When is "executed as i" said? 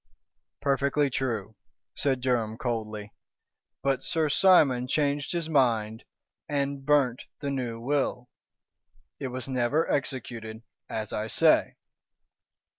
9.87-11.27